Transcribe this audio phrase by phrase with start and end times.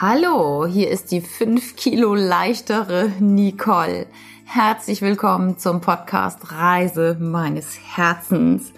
[0.00, 4.06] Hallo, hier ist die 5 Kilo leichtere Nicole.
[4.44, 8.72] Herzlich willkommen zum Podcast Reise meines Herzens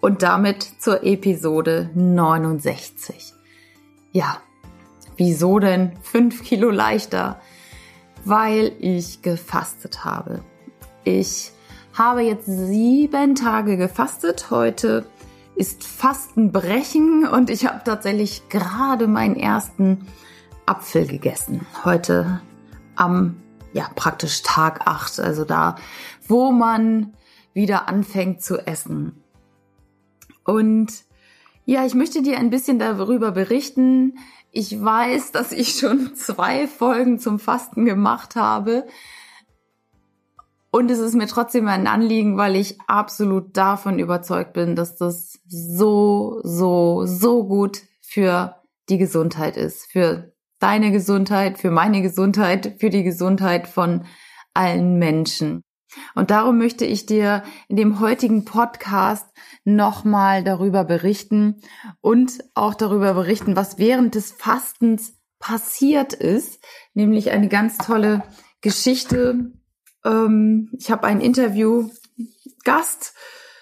[0.00, 3.32] und damit zur Episode 69.
[4.12, 4.42] Ja,
[5.16, 7.40] wieso denn 5 Kilo leichter?
[8.24, 10.44] Weil ich gefastet habe.
[11.02, 11.50] Ich
[11.94, 14.50] habe jetzt sieben Tage gefastet.
[14.50, 15.06] Heute
[15.56, 20.06] ist Fastenbrechen und ich habe tatsächlich gerade meinen ersten
[20.68, 21.66] Apfel gegessen.
[21.84, 22.42] Heute
[22.94, 23.36] am,
[23.72, 25.76] ja, praktisch Tag 8, also da,
[26.26, 27.14] wo man
[27.54, 29.24] wieder anfängt zu essen.
[30.44, 30.92] Und
[31.64, 34.18] ja, ich möchte dir ein bisschen darüber berichten.
[34.52, 38.86] Ich weiß, dass ich schon zwei Folgen zum Fasten gemacht habe.
[40.70, 45.40] Und es ist mir trotzdem ein Anliegen, weil ich absolut davon überzeugt bin, dass das
[45.48, 48.56] so, so, so gut für
[48.90, 54.04] die Gesundheit ist, für deine Gesundheit, für meine Gesundheit, für die Gesundheit von
[54.54, 55.62] allen Menschen.
[56.14, 59.26] Und darum möchte ich dir in dem heutigen Podcast
[59.64, 61.62] nochmal darüber berichten
[62.00, 66.62] und auch darüber berichten, was während des Fastens passiert ist,
[66.94, 68.22] nämlich eine ganz tolle
[68.60, 69.52] Geschichte.
[70.04, 71.90] Ähm, ich habe ein Interview
[72.64, 73.14] Gast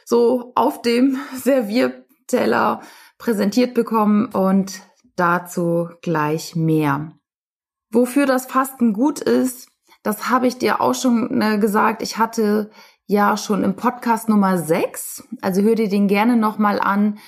[0.04, 2.80] so auf dem Servierteller
[3.18, 4.80] präsentiert bekommen und
[5.16, 7.12] dazu gleich mehr.
[7.90, 9.68] Wofür das Fasten gut ist,
[10.02, 12.02] das habe ich dir auch schon äh, gesagt.
[12.02, 12.70] Ich hatte
[13.06, 17.18] ja schon im Podcast Nummer 6, also hör dir den gerne nochmal an.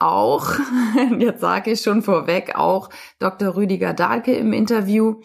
[0.00, 0.54] Auch,
[1.18, 3.54] jetzt sage ich schon vorweg, auch Dr.
[3.54, 5.20] Rüdiger Dahlke im Interview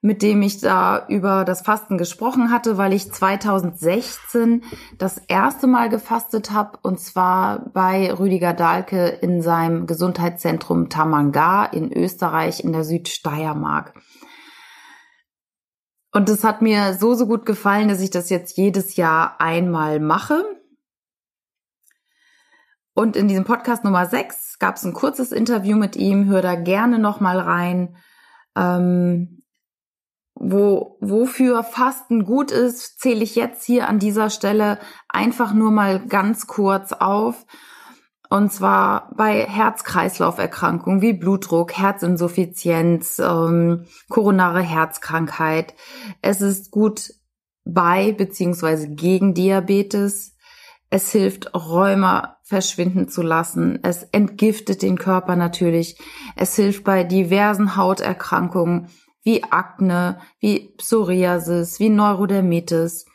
[0.00, 4.62] mit dem ich da über das Fasten gesprochen hatte, weil ich 2016
[4.96, 11.92] das erste Mal gefastet habe und zwar bei Rüdiger Dahlke in seinem Gesundheitszentrum Tamanga in
[11.92, 13.94] Österreich in der Südsteiermark.
[16.12, 20.00] Und es hat mir so, so gut gefallen, dass ich das jetzt jedes Jahr einmal
[20.00, 20.44] mache.
[22.94, 26.26] Und in diesem Podcast Nummer 6 gab es ein kurzes Interview mit ihm.
[26.26, 27.96] Hör da gerne nochmal rein.
[28.56, 29.37] Ähm,
[30.40, 34.78] wo, wofür Fasten gut ist, zähle ich jetzt hier an dieser Stelle
[35.08, 37.44] einfach nur mal ganz kurz auf.
[38.30, 45.74] Und zwar bei Herz-Kreislauf-Erkrankungen wie Blutdruck, Herzinsuffizienz, ähm, koronare Herzkrankheit.
[46.20, 47.14] Es ist gut
[47.64, 50.36] bei beziehungsweise gegen Diabetes.
[50.90, 53.78] Es hilft, Rheuma verschwinden zu lassen.
[53.82, 55.98] Es entgiftet den Körper natürlich.
[56.36, 58.88] Es hilft bei diversen Hauterkrankungen
[59.22, 63.06] wie Akne, wie Psoriasis, wie Neurodermitis.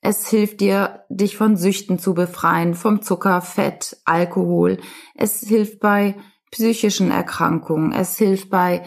[0.00, 4.78] Es hilft dir, dich von Süchten zu befreien, vom Zucker, Fett, Alkohol.
[5.14, 6.16] Es hilft bei
[6.50, 7.92] psychischen Erkrankungen.
[7.92, 8.84] Es hilft bei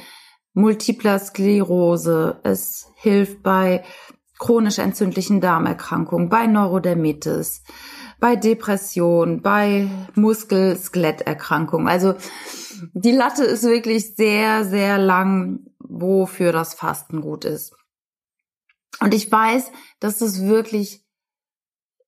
[0.53, 2.39] multipler Sklerose.
[2.44, 3.83] Es hilft bei
[4.39, 7.63] chronisch entzündlichen Darmerkrankungen, bei Neurodermitis,
[8.19, 11.88] bei Depression, bei Muskel-Skeletterkrankungen.
[11.88, 12.16] Also
[12.94, 17.75] die Latte ist wirklich sehr, sehr lang, wofür das Fasten gut ist.
[18.99, 21.03] Und ich weiß, dass es wirklich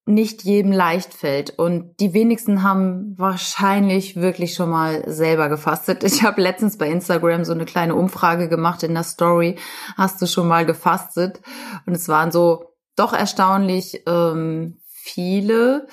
[0.06, 1.58] nicht jedem leicht fällt.
[1.58, 6.04] Und die wenigsten haben wahrscheinlich wirklich schon mal selber gefastet.
[6.04, 9.58] Ich habe letztens bei Instagram so eine kleine Umfrage gemacht in der Story.
[9.98, 11.42] Hast du schon mal gefastet?
[11.86, 15.88] Und es waren so doch erstaunlich ähm, viele,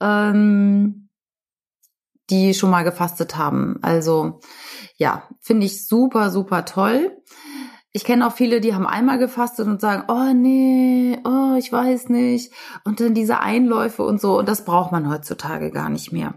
[0.00, 1.01] ähm,
[2.32, 3.78] die schon mal gefastet haben.
[3.82, 4.40] Also
[4.96, 7.16] ja, finde ich super, super toll.
[7.92, 12.08] Ich kenne auch viele, die haben einmal gefastet und sagen, oh nee, oh, ich weiß
[12.08, 12.52] nicht.
[12.84, 14.38] Und dann diese Einläufe und so.
[14.38, 16.34] Und das braucht man heutzutage gar nicht mehr.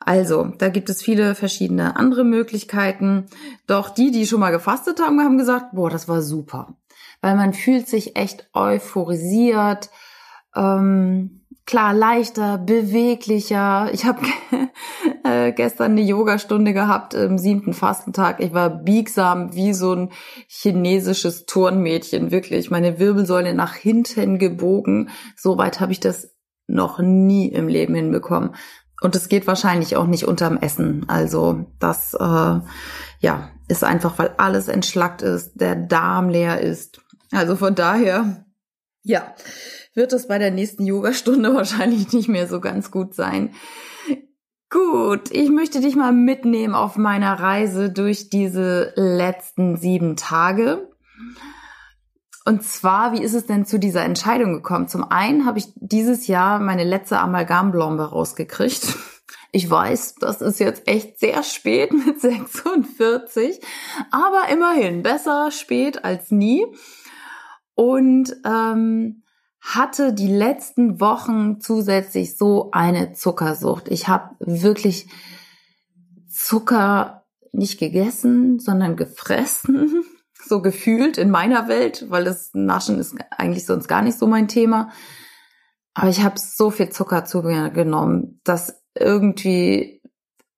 [0.00, 3.26] Also, da gibt es viele verschiedene andere Möglichkeiten.
[3.68, 6.74] Doch die, die schon mal gefastet haben, haben gesagt, boah, das war super.
[7.20, 9.90] Weil man fühlt sich echt euphorisiert.
[10.56, 13.90] Ähm, klar leichter, beweglicher.
[13.92, 14.26] Ich habe
[15.24, 18.40] äh, gestern eine Yogastunde gehabt im siebten Fastentag.
[18.40, 20.10] Ich war biegsam wie so ein
[20.46, 22.70] chinesisches Turnmädchen, wirklich.
[22.70, 25.10] Meine Wirbelsäule nach hinten gebogen.
[25.36, 26.34] So weit habe ich das
[26.66, 28.54] noch nie im Leben hinbekommen.
[29.02, 31.04] Und es geht wahrscheinlich auch nicht unterm Essen.
[31.08, 32.60] Also das äh,
[33.20, 37.00] ja ist einfach, weil alles entschlackt ist, der Darm leer ist.
[37.32, 38.44] Also von daher,
[39.02, 39.34] ja,
[39.94, 43.54] wird es bei der nächsten Yogastunde wahrscheinlich nicht mehr so ganz gut sein.
[44.72, 50.88] Gut, ich möchte dich mal mitnehmen auf meiner Reise durch diese letzten sieben Tage.
[52.46, 54.88] Und zwar, wie ist es denn zu dieser Entscheidung gekommen?
[54.88, 58.96] Zum einen habe ich dieses Jahr meine letzte Amalgamblombe rausgekriegt.
[59.54, 63.60] Ich weiß, das ist jetzt echt sehr spät mit 46,
[64.10, 66.64] aber immerhin besser spät als nie.
[67.74, 69.22] Und ähm,
[69.62, 73.88] hatte die letzten Wochen zusätzlich so eine Zuckersucht.
[73.88, 75.06] Ich habe wirklich
[76.28, 80.04] Zucker nicht gegessen, sondern gefressen,
[80.44, 84.48] so gefühlt in meiner Welt, weil das Naschen ist eigentlich sonst gar nicht so mein
[84.48, 84.90] Thema.
[85.94, 90.02] Aber ich habe so viel Zucker zu mir genommen, dass irgendwie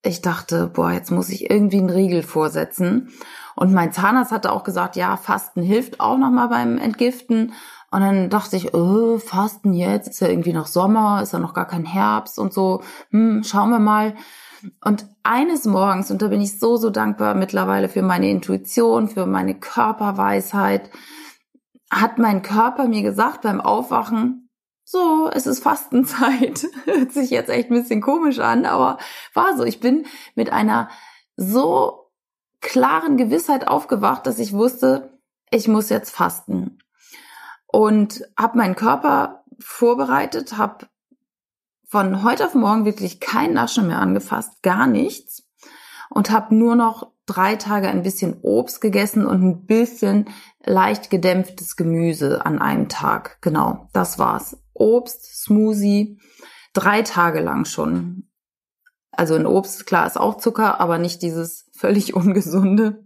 [0.07, 3.11] ich dachte, boah, jetzt muss ich irgendwie einen Riegel vorsetzen.
[3.57, 7.55] Und mein Zahnarzt hatte auch gesagt, ja, Fasten hilft auch nochmal beim Entgiften.
[7.95, 11.55] Und dann dachte ich, oh, Fasten jetzt, ist ja irgendwie noch Sommer, ist ja noch
[11.55, 12.83] gar kein Herbst und so.
[13.11, 14.17] Hm, schauen wir mal.
[14.85, 19.27] Und eines Morgens, und da bin ich so, so dankbar mittlerweile für meine Intuition, für
[19.27, 20.91] meine Körperweisheit,
[21.89, 24.51] hat mein Körper mir gesagt beim Aufwachen,
[24.83, 26.67] so, es ist Fastenzeit.
[26.87, 28.99] Hört sich jetzt echt ein bisschen komisch an, aber
[29.35, 29.63] war so.
[29.63, 30.05] Ich bin
[30.35, 30.89] mit einer
[31.37, 32.11] so
[32.61, 35.17] klaren Gewissheit aufgewacht, dass ich wusste,
[35.53, 36.81] ich muss jetzt fasten.
[37.75, 40.87] Und habe meinen Körper vorbereitet, habe
[41.89, 45.43] von heute auf morgen wirklich kein Naschen mehr angefasst, gar nichts.
[46.09, 50.27] Und habe nur noch drei Tage ein bisschen Obst gegessen und ein bisschen
[50.65, 53.39] leicht gedämpftes Gemüse an einem Tag.
[53.41, 54.57] Genau, das war's.
[54.73, 56.21] Obst, Smoothie,
[56.75, 58.31] drei Tage lang schon.
[59.11, 63.04] Also ein Obst, klar, ist auch Zucker, aber nicht dieses völlig ungesunde.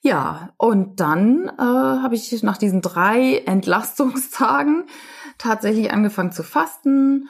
[0.00, 4.86] Ja, und dann äh, habe ich nach diesen drei Entlastungstagen
[5.38, 7.28] tatsächlich angefangen zu fasten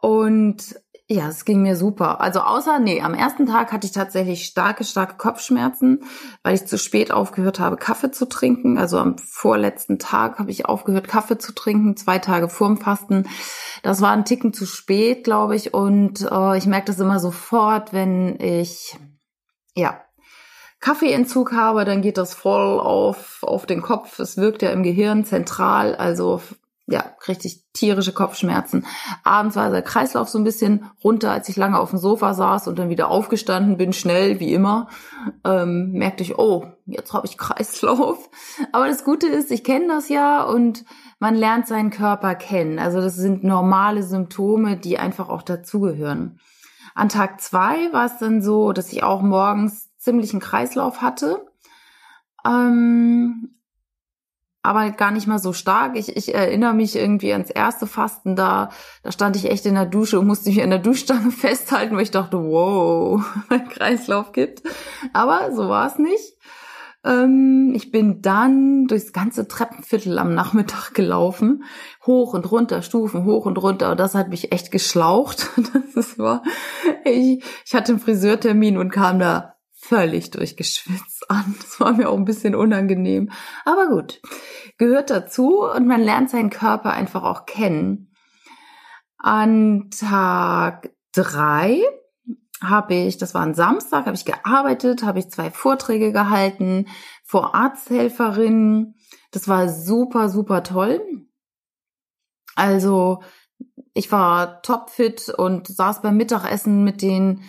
[0.00, 0.80] und
[1.10, 2.20] ja, es ging mir super.
[2.20, 6.04] Also außer, nee, am ersten Tag hatte ich tatsächlich starke, starke Kopfschmerzen,
[6.42, 8.76] weil ich zu spät aufgehört habe, Kaffee zu trinken.
[8.76, 13.26] Also am vorletzten Tag habe ich aufgehört, Kaffee zu trinken, zwei Tage vorm Fasten.
[13.82, 15.72] Das war ein Ticken zu spät, glaube ich.
[15.72, 18.98] Und äh, ich merke das immer sofort, wenn ich,
[19.74, 19.98] ja,
[20.80, 24.18] Kaffeeentzug habe, dann geht das voll auf, auf den Kopf.
[24.18, 26.40] Es wirkt ja im Gehirn zentral, also
[26.90, 28.86] ja, richtig tierische Kopfschmerzen.
[29.22, 32.66] Abends war der Kreislauf so ein bisschen runter, als ich lange auf dem Sofa saß
[32.66, 34.88] und dann wieder aufgestanden bin, schnell wie immer.
[35.44, 38.30] Ähm, merkte ich, oh, jetzt habe ich Kreislauf.
[38.72, 40.86] Aber das Gute ist, ich kenne das ja und
[41.18, 42.78] man lernt seinen Körper kennen.
[42.78, 46.40] Also das sind normale Symptome, die einfach auch dazugehören.
[46.94, 51.44] An Tag zwei war es dann so, dass ich auch morgens ziemlichen Kreislauf hatte.
[52.46, 53.58] Ähm,
[54.62, 55.96] aber gar nicht mal so stark.
[55.96, 58.70] Ich, ich erinnere mich irgendwie ans erste Fasten da,
[59.02, 62.02] da stand ich echt in der Dusche und musste mich an der Duschstange festhalten, weil
[62.02, 64.62] ich dachte, wow, mein Kreislauf gibt.
[65.12, 66.38] Aber so war es nicht.
[67.04, 71.64] Ähm, ich bin dann durchs ganze Treppenviertel am Nachmittag gelaufen,
[72.06, 73.90] hoch und runter, Stufen hoch und runter.
[73.90, 75.50] Und das hat mich echt geschlaucht.
[75.94, 76.42] Das war,
[77.04, 79.57] ich, ich hatte einen Friseurtermin und kam da
[79.88, 81.54] völlig durchgeschwitzt an.
[81.58, 83.30] Das war mir auch ein bisschen unangenehm.
[83.64, 84.20] Aber gut,
[84.76, 88.14] gehört dazu und man lernt seinen Körper einfach auch kennen.
[89.16, 91.82] An Tag drei
[92.62, 96.86] habe ich, das war ein Samstag, habe ich gearbeitet, habe ich zwei Vorträge gehalten
[97.24, 98.94] vor Arzthelferinnen.
[99.30, 101.00] Das war super, super toll.
[102.56, 103.22] Also
[103.98, 107.42] ich war topfit und saß beim Mittagessen mit den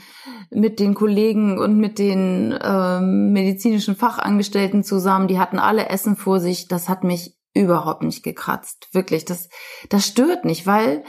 [0.50, 5.28] mit den Kollegen und mit den ähm, medizinischen Fachangestellten zusammen.
[5.28, 6.68] Die hatten alle Essen vor sich.
[6.68, 8.88] Das hat mich überhaupt nicht gekratzt.
[8.94, 9.50] Wirklich, das
[9.90, 11.04] das stört nicht, weil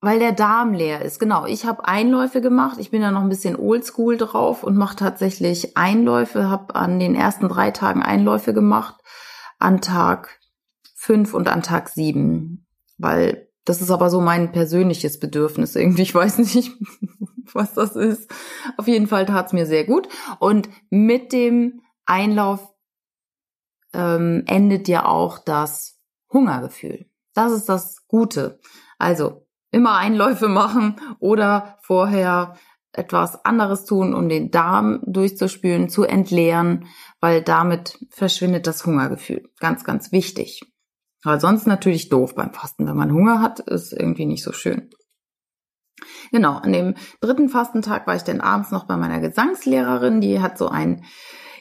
[0.00, 1.18] weil der Darm leer ist.
[1.18, 2.78] Genau, ich habe Einläufe gemacht.
[2.78, 6.48] Ich bin da noch ein bisschen oldschool drauf und mache tatsächlich Einläufe.
[6.48, 8.94] Habe an den ersten drei Tagen Einläufe gemacht,
[9.58, 10.38] an Tag
[10.94, 16.02] fünf und an Tag sieben, weil das ist aber so mein persönliches Bedürfnis irgendwie.
[16.02, 16.72] Ich weiß nicht,
[17.52, 18.30] was das ist.
[18.76, 20.08] Auf jeden Fall tat's mir sehr gut.
[20.40, 22.72] Und mit dem Einlauf
[23.92, 26.00] ähm, endet ja auch das
[26.32, 27.06] Hungergefühl.
[27.34, 28.58] Das ist das Gute.
[28.98, 32.56] Also immer Einläufe machen oder vorher
[32.92, 36.88] etwas anderes tun, um den Darm durchzuspülen, zu entleeren,
[37.20, 39.48] weil damit verschwindet das Hungergefühl.
[39.60, 40.71] Ganz, ganz wichtig.
[41.24, 42.86] Aber sonst natürlich doof beim Fasten.
[42.86, 44.90] Wenn man Hunger hat, ist irgendwie nicht so schön.
[46.32, 50.20] Genau, an dem dritten Fastentag war ich dann abends noch bei meiner Gesangslehrerin.
[50.20, 51.04] Die hat so ein,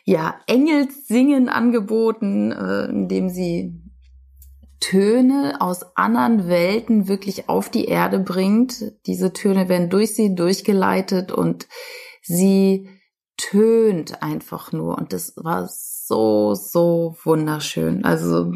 [0.04, 3.82] ja, Engelssingen angeboten, äh, in dem sie
[4.80, 8.94] Töne aus anderen Welten wirklich auf die Erde bringt.
[9.06, 11.68] Diese Töne werden durch sie durchgeleitet und
[12.24, 12.90] sie
[13.38, 14.98] tönt einfach nur.
[14.98, 18.04] Und das war so, so wunderschön.
[18.04, 18.54] Also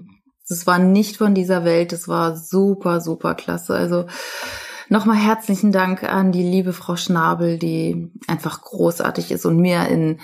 [0.48, 3.76] das war nicht von dieser Welt, das war super, super klasse.
[3.76, 4.06] Also
[4.88, 10.20] Nochmal herzlichen Dank an die liebe Frau Schnabel, die einfach großartig ist und mir in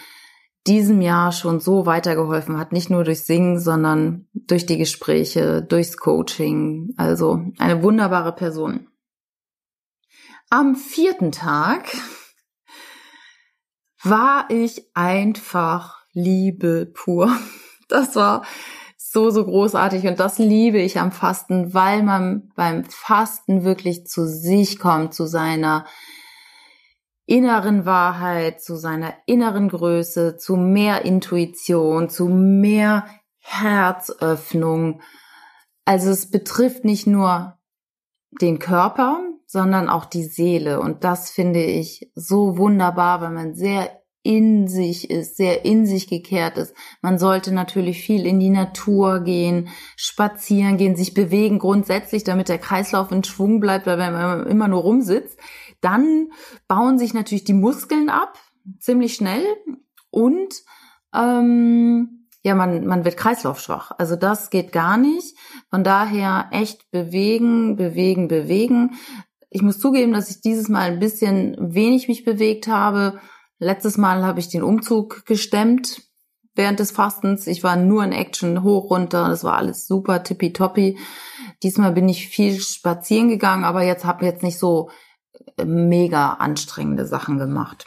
[0.67, 2.71] diesem Jahr schon so weitergeholfen hat.
[2.71, 6.93] Nicht nur durch Singen, sondern durch die Gespräche, durchs Coaching.
[6.97, 8.87] Also eine wunderbare Person.
[10.51, 11.85] Am vierten Tag
[14.03, 17.35] war ich einfach Liebe pur.
[17.87, 18.45] Das war
[19.11, 24.25] so, so großartig und das liebe ich am Fasten, weil man beim Fasten wirklich zu
[24.25, 25.85] sich kommt, zu seiner
[27.25, 33.05] inneren Wahrheit, zu seiner inneren Größe, zu mehr Intuition, zu mehr
[33.39, 35.01] Herzöffnung.
[35.83, 37.57] Also es betrifft nicht nur
[38.39, 40.79] den Körper, sondern auch die Seele.
[40.79, 46.07] Und das finde ich so wunderbar, weil man sehr in sich ist, sehr in sich
[46.07, 46.75] gekehrt ist.
[47.01, 52.59] Man sollte natürlich viel in die Natur gehen, spazieren gehen, sich bewegen grundsätzlich, damit der
[52.59, 55.39] Kreislauf in Schwung bleibt, weil wenn man immer nur rumsitzt,
[55.81, 56.29] dann
[56.67, 58.37] bauen sich natürlich die Muskeln ab,
[58.79, 59.43] ziemlich schnell
[60.11, 60.53] und
[61.15, 63.91] ähm, ja, man, man wird kreislaufschwach.
[63.97, 65.37] Also das geht gar nicht.
[65.69, 68.95] Von daher echt bewegen, bewegen, bewegen.
[69.49, 73.19] Ich muss zugeben, dass ich dieses Mal ein bisschen wenig mich bewegt habe
[73.61, 76.01] Letztes Mal habe ich den Umzug gestemmt
[76.55, 77.45] während des Fastens.
[77.45, 79.29] Ich war nur in Action hoch runter.
[79.29, 80.97] Das war alles super tippitoppi.
[81.61, 84.89] Diesmal bin ich viel spazieren gegangen, aber jetzt habe jetzt nicht so
[85.57, 87.85] äh, mega anstrengende Sachen gemacht.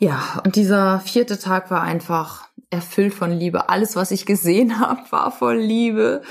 [0.00, 3.68] Ja, und dieser vierte Tag war einfach erfüllt von Liebe.
[3.68, 6.22] Alles, was ich gesehen habe, war voll Liebe.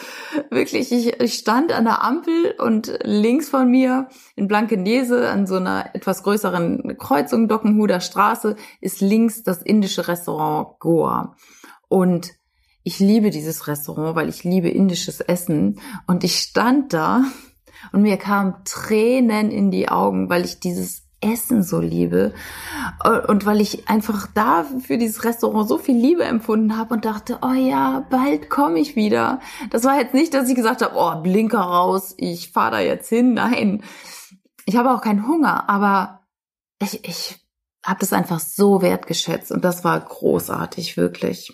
[0.50, 5.56] Wirklich, ich, ich stand an der Ampel und links von mir in Blankenese an so
[5.56, 11.36] einer etwas größeren Kreuzung Dockenhuder Straße ist links das indische Restaurant Goa.
[11.88, 12.32] Und
[12.84, 15.80] ich liebe dieses Restaurant, weil ich liebe indisches Essen.
[16.08, 17.24] Und ich stand da
[17.94, 22.34] und mir kamen Tränen in die Augen, weil ich dieses Essen so liebe
[23.28, 27.40] und weil ich einfach da für dieses Restaurant so viel Liebe empfunden habe und dachte,
[27.42, 29.40] oh ja, bald komme ich wieder.
[29.70, 33.10] Das war jetzt nicht, dass ich gesagt habe, oh, Blinker raus, ich fahre da jetzt
[33.10, 33.34] hin.
[33.34, 33.84] Nein,
[34.66, 36.22] ich habe auch keinen Hunger, aber
[36.82, 37.40] ich, ich
[37.86, 41.54] habe das einfach so wertgeschätzt und das war großartig, wirklich.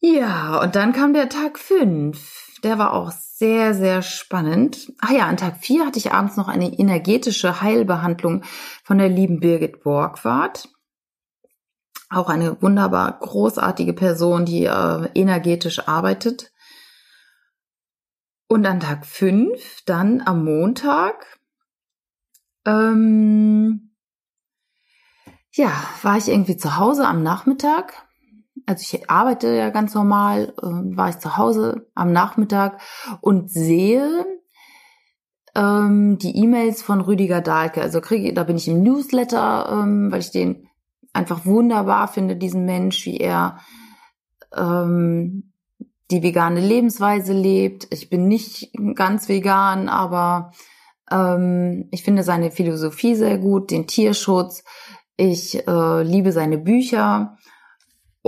[0.00, 2.47] Ja, und dann kam der Tag fünf.
[2.64, 4.92] Der war auch sehr, sehr spannend.
[5.00, 8.42] Ah ja, an Tag vier hatte ich abends noch eine energetische Heilbehandlung
[8.82, 10.68] von der lieben Birgit Borgwart.
[12.10, 16.52] Auch eine wunderbar großartige Person, die äh, energetisch arbeitet.
[18.48, 21.38] Und an Tag fünf, dann am Montag,
[22.64, 23.94] ähm,
[25.52, 25.70] ja,
[26.02, 28.07] war ich irgendwie zu Hause am Nachmittag
[28.68, 32.82] also ich arbeite ja ganz normal, äh, war ich zu Hause am Nachmittag
[33.22, 34.26] und sehe
[35.54, 37.80] ähm, die E-Mails von Rüdiger Dahlke.
[37.80, 40.68] Also kriege, da bin ich im Newsletter, ähm, weil ich den
[41.14, 43.58] einfach wunderbar finde, diesen Mensch, wie er
[44.54, 45.54] ähm,
[46.10, 47.86] die vegane Lebensweise lebt.
[47.90, 50.52] Ich bin nicht ganz vegan, aber
[51.10, 54.62] ähm, ich finde seine Philosophie sehr gut, den Tierschutz.
[55.16, 57.38] Ich äh, liebe seine Bücher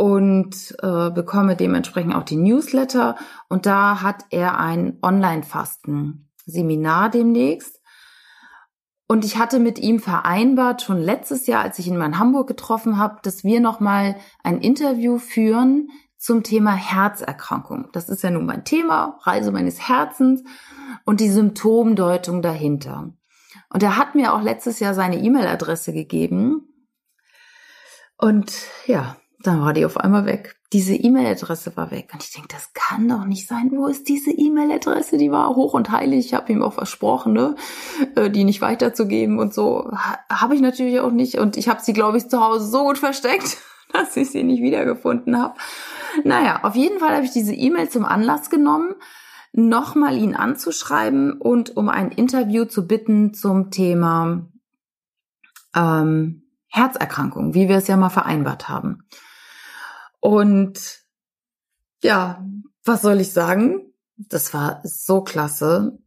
[0.00, 3.16] und äh, bekomme dementsprechend auch die Newsletter.
[3.50, 7.82] Und da hat er ein Online-Fasten-Seminar demnächst.
[9.06, 12.48] Und ich hatte mit ihm vereinbart, schon letztes Jahr, als ich ihn mal in Hamburg
[12.48, 17.90] getroffen habe, dass wir nochmal ein Interview führen zum Thema Herzerkrankung.
[17.92, 20.42] Das ist ja nun mein Thema, Reise meines Herzens
[21.04, 23.12] und die Symptomdeutung dahinter.
[23.68, 26.72] Und er hat mir auch letztes Jahr seine E-Mail-Adresse gegeben.
[28.16, 28.50] Und
[28.86, 30.56] ja, dann war die auf einmal weg.
[30.72, 32.10] Diese E-Mail-Adresse war weg.
[32.12, 33.70] Und ich denke, das kann doch nicht sein.
[33.72, 35.16] Wo ist diese E-Mail-Adresse?
[35.16, 36.26] Die war hoch und heilig.
[36.26, 37.56] Ich habe ihm auch versprochen, ne,
[38.16, 39.90] äh, die nicht weiterzugeben und so.
[40.30, 41.38] Habe ich natürlich auch nicht.
[41.38, 43.58] Und ich habe sie, glaube ich, zu Hause so gut versteckt,
[43.92, 45.54] dass ich sie nicht wiedergefunden habe.
[46.24, 48.94] Naja, auf jeden Fall habe ich diese E-Mail zum Anlass genommen,
[49.52, 54.46] nochmal ihn anzuschreiben und um ein Interview zu bitten zum Thema
[55.74, 59.04] ähm, Herzerkrankung, wie wir es ja mal vereinbart haben.
[60.20, 61.00] Und
[62.02, 62.44] ja,
[62.84, 63.92] was soll ich sagen?
[64.16, 65.98] Das war so klasse.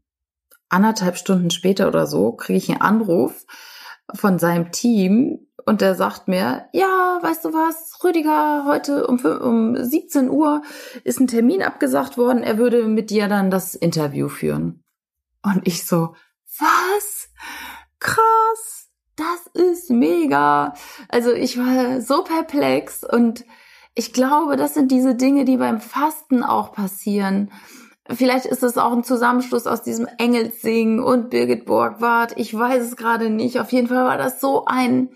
[0.69, 3.45] Anderthalb Stunden später oder so kriege ich einen Anruf
[4.13, 9.81] von seinem Team und der sagt mir, ja, weißt du was, Rüdiger, heute um, um
[9.81, 10.61] 17 Uhr
[11.03, 14.83] ist ein Termin abgesagt worden, er würde mit dir dann das Interview führen.
[15.41, 16.15] Und ich so,
[16.59, 17.29] was?
[17.99, 20.73] Krass, das ist mega.
[21.07, 23.45] Also ich war so perplex und
[23.95, 27.51] ich glaube, das sind diese Dinge, die beim Fasten auch passieren.
[28.09, 32.33] Vielleicht ist es auch ein Zusammenschluss aus diesem Engelsing und Birgit Borgward.
[32.37, 33.59] Ich weiß es gerade nicht.
[33.59, 35.09] Auf jeden Fall war das so ein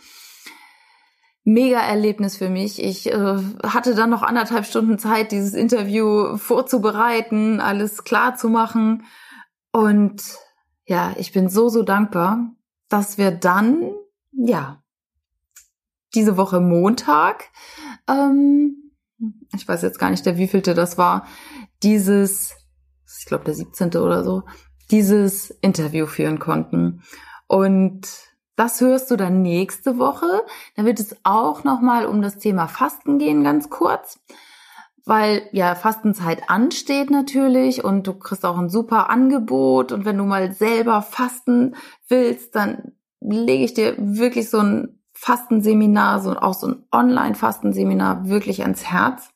[1.44, 2.82] Mega-Erlebnis für mich.
[2.82, 9.06] Ich äh, hatte dann noch anderthalb Stunden Zeit, dieses Interview vorzubereiten, alles klar zu machen.
[9.72, 10.24] Und
[10.86, 12.52] ja, ich bin so, so dankbar,
[12.90, 13.92] dass wir dann,
[14.32, 14.82] ja,
[16.16, 17.46] diese Woche Montag,
[18.08, 18.92] ähm,
[19.56, 21.26] ich weiß jetzt gar nicht, der wievielte das war,
[21.84, 22.56] dieses
[23.20, 23.96] ich glaube der 17.
[23.96, 24.44] oder so,
[24.92, 27.02] dieses Interview führen konnten.
[27.48, 28.08] Und
[28.56, 30.44] das hörst du dann nächste Woche.
[30.76, 34.20] Da wird es auch nochmal um das Thema Fasten gehen, ganz kurz.
[35.06, 39.92] Weil ja Fastenzeit ansteht natürlich und du kriegst auch ein super Angebot.
[39.92, 41.76] Und wenn du mal selber fasten
[42.10, 48.62] willst, dann lege ich dir wirklich so ein Fastenseminar, so auch so ein Online-Fastenseminar wirklich
[48.62, 49.30] ans Herz,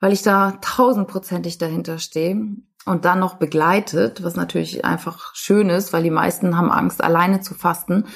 [0.00, 5.92] weil ich da tausendprozentig dahinter stehe und dann noch begleitet, was natürlich einfach schön ist,
[5.92, 8.06] weil die meisten haben Angst, alleine zu fasten,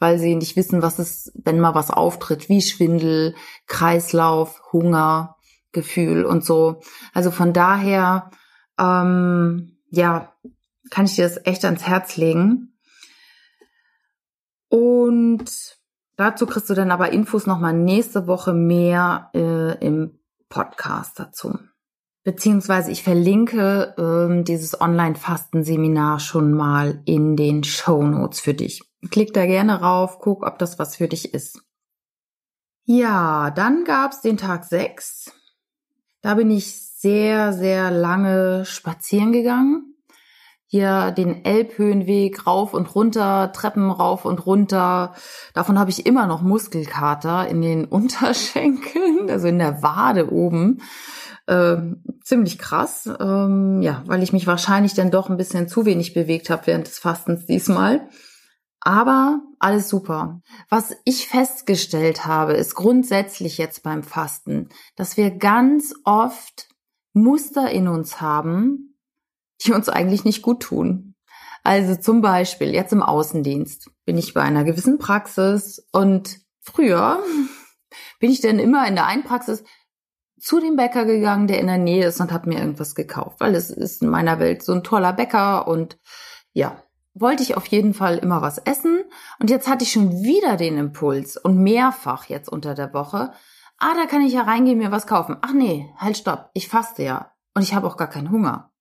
[0.00, 3.36] weil sie nicht wissen, was ist, wenn mal was auftritt, wie Schwindel,
[3.68, 5.36] Kreislauf, Hunger,
[5.70, 6.80] Gefühl und so.
[7.14, 8.30] Also von daher,
[8.80, 10.32] ähm, ja,
[10.90, 12.74] kann ich dir das echt ans Herz legen.
[14.68, 15.81] Und
[16.16, 21.58] dazu kriegst du dann aber Infos nochmal nächste Woche mehr äh, im Podcast dazu.
[22.24, 28.82] Beziehungsweise ich verlinke ähm, dieses Online-Fastenseminar schon mal in den Show Notes für dich.
[29.10, 31.60] Klick da gerne rauf, guck, ob das was für dich ist.
[32.84, 35.32] Ja, dann gab's den Tag 6.
[36.20, 39.91] Da bin ich sehr, sehr lange spazieren gegangen.
[40.74, 45.12] Hier den Elbhöhenweg rauf und runter, Treppen rauf und runter.
[45.52, 50.80] Davon habe ich immer noch Muskelkater in den Unterschenkeln, also in der Wade oben
[51.46, 51.76] äh,
[52.24, 56.48] ziemlich krass, ähm, ja, weil ich mich wahrscheinlich dann doch ein bisschen zu wenig bewegt
[56.48, 58.08] habe während des Fastens diesmal.
[58.80, 60.40] Aber alles super.
[60.70, 66.68] Was ich festgestellt habe, ist grundsätzlich jetzt beim Fasten, dass wir ganz oft
[67.12, 68.91] Muster in uns haben,
[69.62, 71.14] die uns eigentlich nicht gut tun.
[71.64, 77.22] Also zum Beispiel jetzt im Außendienst bin ich bei einer gewissen Praxis und früher
[78.20, 79.62] bin ich dann immer in der einen Praxis
[80.40, 83.54] zu dem Bäcker gegangen, der in der Nähe ist und habe mir irgendwas gekauft, weil
[83.54, 85.98] es ist in meiner Welt so ein toller Bäcker und
[86.52, 86.82] ja,
[87.14, 89.04] wollte ich auf jeden Fall immer was essen
[89.38, 93.32] und jetzt hatte ich schon wieder den Impuls und mehrfach jetzt unter der Woche,
[93.78, 95.36] ah, da kann ich ja reingehen, mir was kaufen.
[95.42, 98.71] Ach nee, halt stopp, ich faste ja und ich habe auch gar keinen Hunger.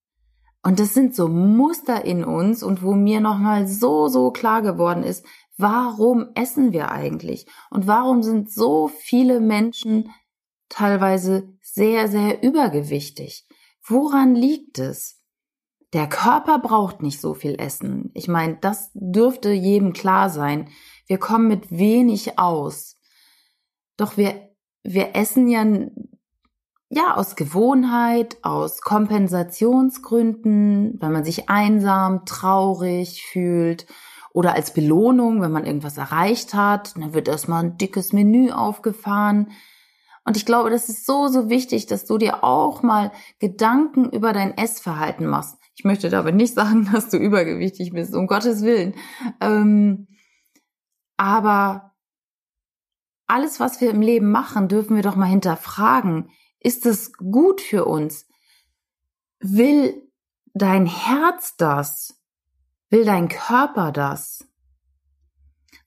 [0.64, 5.04] Und das sind so Muster in uns und wo mir nochmal so, so klar geworden
[5.04, 5.26] ist,
[5.58, 7.48] warum essen wir eigentlich?
[7.70, 10.12] Und warum sind so viele Menschen
[10.72, 13.46] teilweise sehr, sehr übergewichtig.
[13.86, 15.20] Woran liegt es?
[15.94, 18.12] Der Körper braucht nicht so viel Essen.
[18.14, 20.70] Ich meine, das dürfte jedem klar sein.
[21.06, 22.98] Wir kommen mit wenig aus.
[23.98, 24.50] Doch wir,
[24.84, 25.66] wir essen ja,
[26.94, 33.86] ja, aus Gewohnheit, aus Kompensationsgründen, weil man sich einsam, traurig fühlt
[34.34, 36.98] oder als Belohnung, wenn man irgendwas erreicht hat.
[36.98, 39.52] Dann wird erstmal ein dickes Menü aufgefahren.
[40.26, 44.34] Und ich glaube, das ist so, so wichtig, dass du dir auch mal Gedanken über
[44.34, 45.58] dein Essverhalten machst.
[45.76, 48.96] Ich möchte dabei nicht sagen, dass du übergewichtig bist, um Gottes Willen.
[49.40, 50.10] Ähm,
[51.16, 51.94] aber
[53.28, 56.30] alles, was wir im Leben machen, dürfen wir doch mal hinterfragen.
[56.62, 58.28] Ist es gut für uns?
[59.40, 60.08] Will
[60.54, 62.22] dein Herz das?
[62.90, 64.48] Will dein Körper das?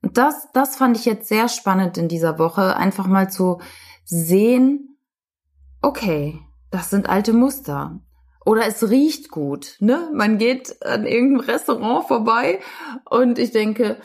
[0.03, 3.61] Und das, das fand ich jetzt sehr spannend in dieser Woche, einfach mal zu
[4.05, 4.99] sehen,
[5.81, 8.01] okay, das sind alte Muster.
[8.45, 10.11] Oder es riecht gut, ne?
[10.13, 12.61] Man geht an irgendeinem Restaurant vorbei
[13.09, 13.97] und ich denke,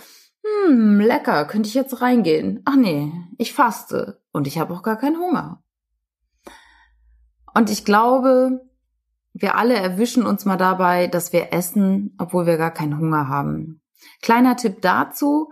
[0.68, 2.62] hm, lecker, könnte ich jetzt reingehen?
[2.64, 5.62] Ach nee, ich faste und ich habe auch gar keinen Hunger.
[7.60, 8.62] Und ich glaube,
[9.34, 13.82] wir alle erwischen uns mal dabei, dass wir essen, obwohl wir gar keinen Hunger haben.
[14.22, 15.52] Kleiner Tipp dazu,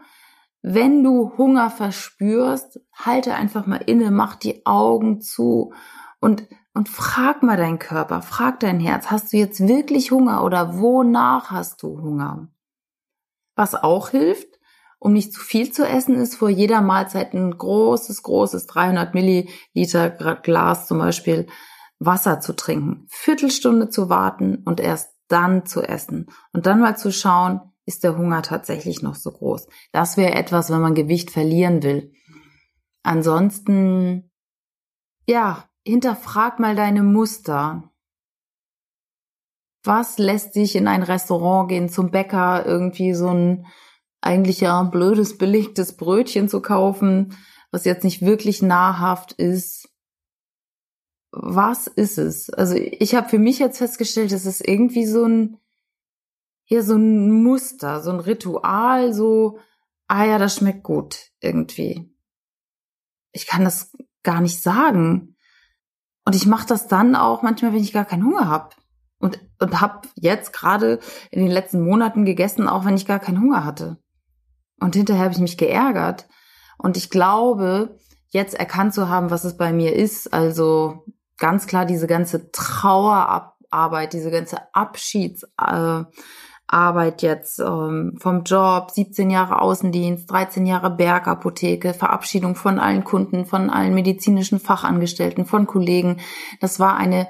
[0.62, 5.74] wenn du Hunger verspürst, halte einfach mal inne, mach die Augen zu
[6.22, 10.80] und, und frag mal deinen Körper, frag dein Herz, hast du jetzt wirklich Hunger oder
[10.80, 12.48] wonach hast du Hunger?
[13.58, 14.48] Was auch hilft,
[14.98, 20.10] um nicht zu viel zu essen, ist vor jeder Mahlzeit ein großes, großes 300 Milliliter
[20.10, 21.48] Glas zum Beispiel
[22.00, 27.12] Wasser zu trinken, Viertelstunde zu warten und erst dann zu essen und dann mal zu
[27.12, 29.68] schauen, ist der Hunger tatsächlich noch so groß.
[29.92, 32.12] Das wäre etwas, wenn man Gewicht verlieren will.
[33.02, 34.30] Ansonsten,
[35.26, 37.90] ja, hinterfrag mal deine Muster.
[39.84, 43.66] Was lässt sich in ein Restaurant gehen, zum Bäcker, irgendwie so ein
[44.20, 47.38] eigentlich ja blödes, belegtes Brötchen zu kaufen,
[47.72, 49.90] was jetzt nicht wirklich nahrhaft ist?
[51.40, 52.50] Was ist es?
[52.50, 55.58] Also ich habe für mich jetzt festgestellt, es ist irgendwie so ein,
[56.64, 59.60] hier so ein Muster, so ein Ritual, so,
[60.08, 62.12] ah ja, das schmeckt gut irgendwie.
[63.32, 63.92] Ich kann das
[64.24, 65.36] gar nicht sagen.
[66.26, 68.76] Und ich mache das dann auch manchmal, wenn ich gar keinen Hunger habe.
[69.20, 73.42] Und, und habe jetzt gerade in den letzten Monaten gegessen, auch wenn ich gar keinen
[73.42, 73.98] Hunger hatte.
[74.80, 76.28] Und hinterher habe ich mich geärgert.
[76.78, 77.98] Und ich glaube,
[78.30, 81.06] jetzt erkannt zu haben, was es bei mir ist, also
[81.38, 86.12] ganz klar diese ganze Trauerarbeit, diese ganze Abschiedsarbeit
[87.22, 93.70] jetzt ähm, vom Job, 17 Jahre Außendienst, 13 Jahre Bergapotheke, Verabschiedung von allen Kunden, von
[93.70, 96.20] allen medizinischen Fachangestellten, von Kollegen.
[96.60, 97.28] Das war eine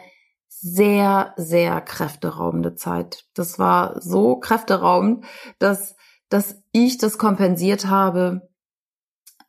[0.48, 3.26] sehr, sehr kräfteraubende Zeit.
[3.36, 5.24] Das war so kräfteraubend,
[5.60, 5.96] dass,
[6.30, 8.50] dass ich das kompensiert habe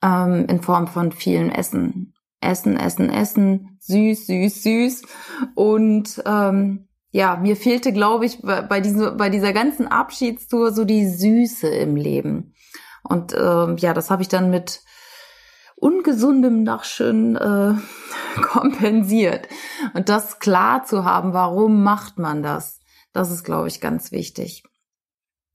[0.02, 2.14] ähm, in Form von vielen Essen.
[2.40, 5.02] Essen, Essen, Essen, süß, süß, süß.
[5.54, 11.08] Und ähm, ja, mir fehlte, glaube ich, bei, diese, bei dieser ganzen Abschiedstour so die
[11.08, 12.54] Süße im Leben.
[13.02, 14.82] Und ähm, ja, das habe ich dann mit
[15.76, 17.74] ungesundem Nachschön äh,
[18.42, 19.48] kompensiert.
[19.94, 22.80] Und das klar zu haben, warum macht man das,
[23.12, 24.64] das ist, glaube ich, ganz wichtig.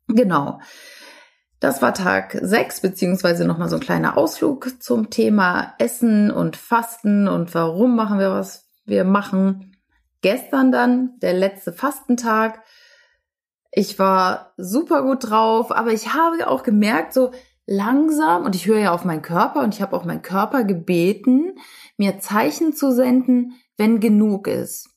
[0.07, 0.59] Genau.
[1.63, 7.29] Das war Tag 6, beziehungsweise nochmal so ein kleiner Ausflug zum Thema Essen und Fasten
[7.29, 9.77] und warum machen wir, was wir machen.
[10.19, 12.61] Gestern dann, der letzte Fastentag.
[13.71, 17.31] Ich war super gut drauf, aber ich habe auch gemerkt, so,
[17.65, 21.55] langsam, und ich höre ja auf meinen Körper und ich habe auch meinen Körper gebeten,
[21.95, 24.89] mir Zeichen zu senden, wenn genug ist.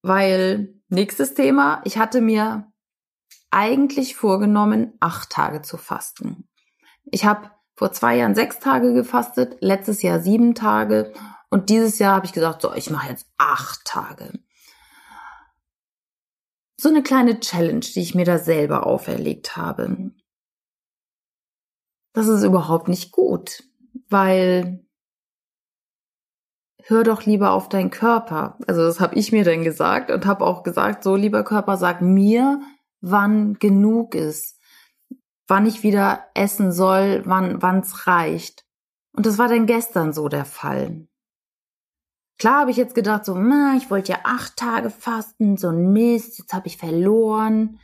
[0.00, 2.72] Weil, nächstes Thema, ich hatte mir
[3.50, 6.48] eigentlich vorgenommen, acht Tage zu fasten.
[7.04, 11.12] Ich habe vor zwei Jahren sechs Tage gefastet, letztes Jahr sieben Tage
[11.50, 14.32] und dieses Jahr habe ich gesagt, so, ich mache jetzt acht Tage.
[16.76, 20.12] So eine kleine Challenge, die ich mir da selber auferlegt habe
[22.18, 23.62] das ist überhaupt nicht gut,
[24.08, 24.84] weil
[26.82, 28.58] hör doch lieber auf deinen Körper.
[28.66, 32.02] Also das habe ich mir dann gesagt und habe auch gesagt, so lieber Körper, sag
[32.02, 32.60] mir,
[33.00, 34.58] wann genug ist,
[35.46, 38.64] wann ich wieder essen soll, wann wann's reicht.
[39.12, 41.08] Und das war dann gestern so der Fall.
[42.38, 45.92] Klar habe ich jetzt gedacht, so, na, ich wollte ja acht Tage fasten, so ein
[45.92, 47.80] Mist, jetzt habe ich verloren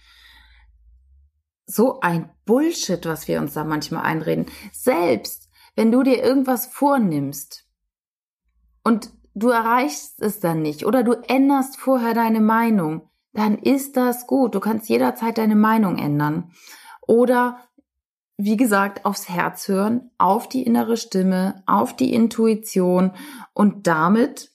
[1.66, 4.46] so ein Bullshit, was wir uns da manchmal einreden.
[4.72, 7.66] Selbst wenn du dir irgendwas vornimmst
[8.85, 14.27] und du erreichst es dann nicht oder du änderst vorher deine Meinung, dann ist das
[14.27, 14.55] gut.
[14.55, 16.53] Du kannst jederzeit deine Meinung ändern.
[17.03, 17.59] Oder,
[18.37, 23.12] wie gesagt, aufs Herz hören, auf die innere Stimme, auf die Intuition
[23.53, 24.51] und damit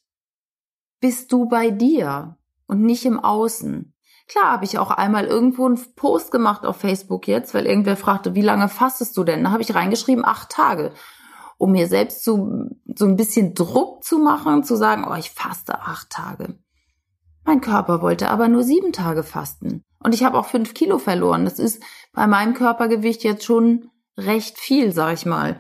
[1.00, 2.38] bist du bei dir
[2.68, 3.94] und nicht im Außen.
[4.28, 8.36] Klar habe ich auch einmal irgendwo einen Post gemacht auf Facebook jetzt, weil irgendwer fragte,
[8.36, 9.44] wie lange fastest du denn?
[9.44, 10.92] Da habe ich reingeschrieben, acht Tage.
[11.58, 15.82] Um mir selbst so, so ein bisschen Druck zu machen, zu sagen, oh, ich faste
[15.82, 16.60] acht Tage.
[17.50, 19.84] Mein Körper wollte aber nur sieben Tage fasten.
[19.98, 21.46] Und ich habe auch fünf Kilo verloren.
[21.46, 21.82] Das ist
[22.14, 25.60] bei meinem Körpergewicht jetzt schon recht viel, sag ich mal.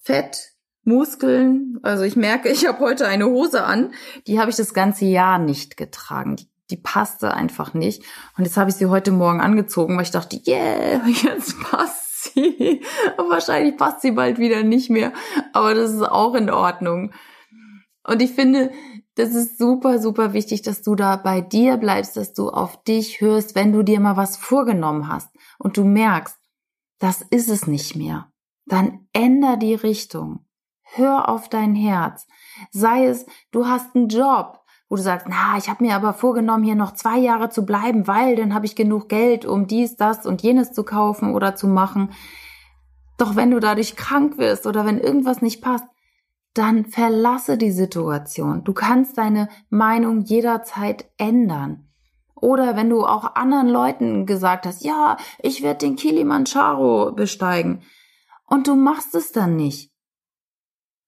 [0.00, 1.78] Fett, Muskeln.
[1.82, 3.92] Also ich merke, ich habe heute eine Hose an.
[4.26, 6.36] Die habe ich das ganze Jahr nicht getragen.
[6.36, 8.02] Die die passte einfach nicht.
[8.38, 12.80] Und jetzt habe ich sie heute Morgen angezogen, weil ich dachte, yeah, jetzt passt sie.
[13.18, 15.12] Und wahrscheinlich passt sie bald wieder nicht mehr.
[15.52, 17.12] Aber das ist auch in Ordnung.
[18.04, 18.70] Und ich finde,
[19.16, 23.20] das ist super, super wichtig, dass du da bei dir bleibst, dass du auf dich
[23.22, 26.36] hörst, wenn du dir mal was vorgenommen hast und du merkst,
[26.98, 28.30] das ist es nicht mehr.
[28.66, 30.46] Dann änder die Richtung.
[30.82, 32.26] Hör auf dein Herz.
[32.70, 36.64] Sei es, du hast einen Job, wo du sagst, na, ich habe mir aber vorgenommen,
[36.64, 40.26] hier noch zwei Jahre zu bleiben, weil dann habe ich genug Geld, um dies, das
[40.26, 42.10] und jenes zu kaufen oder zu machen.
[43.16, 45.86] Doch wenn du dadurch krank wirst oder wenn irgendwas nicht passt,
[46.56, 48.64] dann verlasse die Situation.
[48.64, 51.88] Du kannst deine Meinung jederzeit ändern.
[52.34, 57.82] Oder wenn du auch anderen Leuten gesagt hast, ja, ich werde den Kilimanjaro besteigen
[58.44, 59.92] und du machst es dann nicht.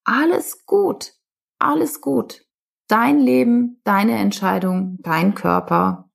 [0.05, 1.13] Alles gut,
[1.59, 2.47] alles gut.
[2.89, 6.11] Dein Leben, deine Entscheidung, dein Körper,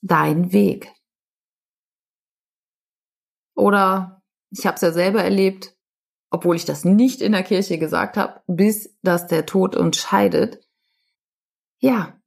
[0.00, 0.92] dein Weg.
[3.56, 5.73] Oder ich habe es ja selber erlebt,
[6.34, 10.58] obwohl ich das nicht in der Kirche gesagt habe, bis dass der Tod uns scheidet.
[11.78, 12.20] Ja,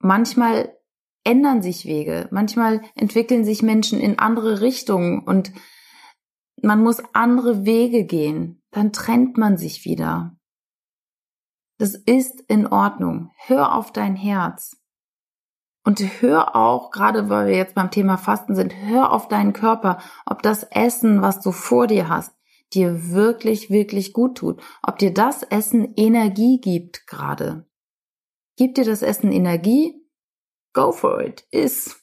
[0.00, 0.76] manchmal
[1.22, 2.28] ändern sich Wege.
[2.32, 5.52] Manchmal entwickeln sich Menschen in andere Richtungen und
[6.60, 8.60] man muss andere Wege gehen.
[8.72, 10.36] Dann trennt man sich wieder.
[11.78, 13.30] Das ist in Ordnung.
[13.36, 14.76] Hör auf dein Herz.
[15.84, 19.98] Und hör auch, gerade weil wir jetzt beim Thema Fasten sind, hör auf deinen Körper,
[20.26, 22.34] ob das Essen, was du vor dir hast,
[22.74, 24.62] dir wirklich, wirklich gut tut.
[24.82, 27.66] Ob dir das Essen Energie gibt gerade.
[28.56, 29.94] Gibt dir das Essen Energie?
[30.72, 31.44] Go for it.
[31.50, 32.02] Iss.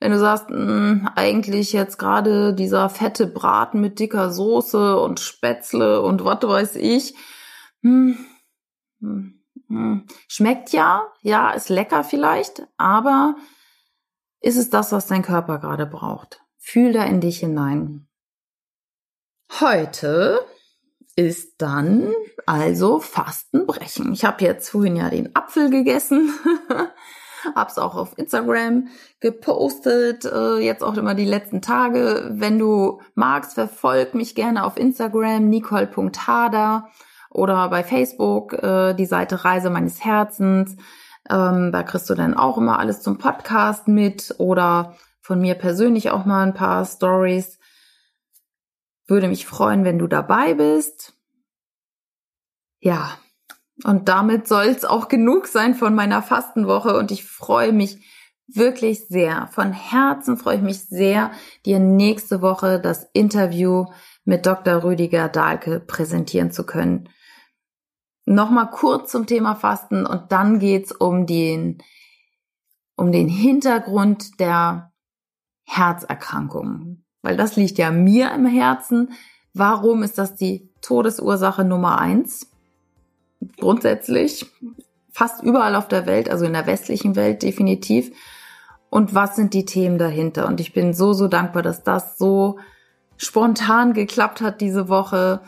[0.00, 5.20] Wenn du sagst, mh, hm, eigentlich jetzt gerade dieser fette Braten mit dicker Soße und
[5.20, 7.14] Spätzle und was weiß ich,
[7.82, 8.16] hm,
[9.00, 13.36] hm, hm, schmeckt ja, ja, ist lecker vielleicht, aber
[14.40, 16.40] ist es das, was dein Körper gerade braucht?
[16.56, 18.09] Fühl da in dich hinein.
[19.58, 20.40] Heute
[21.16, 22.12] ist dann
[22.46, 24.12] also Fastenbrechen.
[24.12, 26.32] Ich habe jetzt vorhin ja den Apfel gegessen
[27.54, 28.88] Hab's auch auf Instagram
[29.20, 32.30] gepostet, äh, jetzt auch immer die letzten Tage.
[32.32, 36.88] Wenn du magst, verfolg mich gerne auf Instagram, nicole.hader
[37.30, 40.76] oder bei Facebook äh, die Seite Reise meines Herzens.
[41.28, 46.10] Ähm, da kriegst du dann auch immer alles zum Podcast mit oder von mir persönlich
[46.10, 47.59] auch mal ein paar Stories.
[49.10, 51.14] Würde mich freuen, wenn du dabei bist.
[52.78, 53.18] Ja,
[53.82, 57.98] und damit soll es auch genug sein von meiner Fastenwoche und ich freue mich
[58.46, 59.48] wirklich sehr.
[59.48, 61.32] Von Herzen freue ich mich sehr,
[61.66, 63.86] dir nächste Woche das Interview
[64.24, 64.84] mit Dr.
[64.84, 67.08] Rüdiger Dahlke präsentieren zu können.
[68.26, 71.82] Nochmal kurz zum Thema Fasten und dann geht's um den,
[72.94, 74.92] um den Hintergrund der
[75.64, 77.06] Herzerkrankungen.
[77.22, 79.12] Weil das liegt ja mir im Herzen.
[79.54, 82.50] Warum ist das die Todesursache Nummer eins?
[83.58, 84.46] grundsätzlich,
[85.12, 88.12] fast überall auf der Welt, also in der westlichen Welt definitiv.
[88.90, 90.46] Und was sind die Themen dahinter?
[90.46, 92.58] Und ich bin so, so dankbar, dass das so
[93.16, 95.40] spontan geklappt hat diese Woche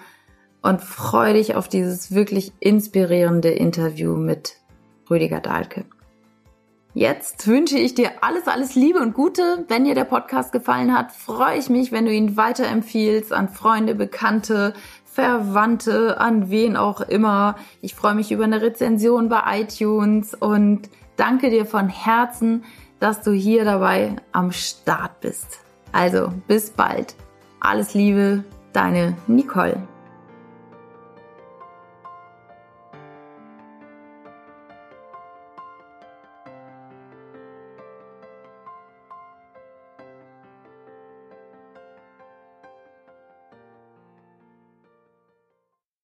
[0.63, 4.57] und freue dich auf dieses wirklich inspirierende Interview mit
[5.11, 5.85] Rüdiger Dahlke.
[6.95, 9.65] Jetzt wünsche ich dir alles, alles Liebe und Gute.
[9.69, 13.95] Wenn dir der Podcast gefallen hat, freue ich mich, wenn du ihn weiterempfiehlst an Freunde,
[13.95, 14.75] Bekannte,
[15.07, 17.57] Verwandte, an wen auch immer.
[17.81, 22.65] Ich freue mich über eine Rezension bei iTunes und danke dir von Herzen,
[23.01, 25.61] dass du hier dabei am Start bist.
[25.93, 27.15] Also bis bald.
[27.61, 29.83] Alles Liebe, deine Nicole.